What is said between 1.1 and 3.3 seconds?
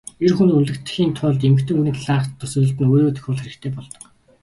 тулд эмэгтэй хүний талаарх төсөөлөлд нь өөрийгөө